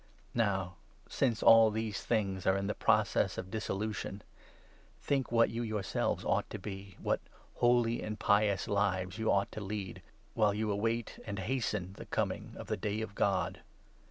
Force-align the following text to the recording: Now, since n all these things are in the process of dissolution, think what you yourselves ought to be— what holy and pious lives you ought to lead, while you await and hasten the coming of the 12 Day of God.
Now, 0.33 0.77
since 1.07 1.43
n 1.43 1.47
all 1.47 1.69
these 1.69 2.01
things 2.03 2.47
are 2.47 2.57
in 2.57 2.65
the 2.65 2.73
process 2.73 3.37
of 3.37 3.51
dissolution, 3.51 4.23
think 4.99 5.31
what 5.31 5.51
you 5.51 5.61
yourselves 5.61 6.25
ought 6.25 6.49
to 6.49 6.57
be— 6.57 6.95
what 7.03 7.19
holy 7.57 8.01
and 8.01 8.17
pious 8.19 8.67
lives 8.67 9.19
you 9.19 9.31
ought 9.31 9.51
to 9.51 9.61
lead, 9.61 10.01
while 10.33 10.55
you 10.55 10.71
await 10.71 11.19
and 11.27 11.37
hasten 11.37 11.93
the 11.99 12.05
coming 12.07 12.53
of 12.57 12.65
the 12.65 12.77
12 12.77 12.81
Day 12.81 13.01
of 13.01 13.13
God. 13.13 13.59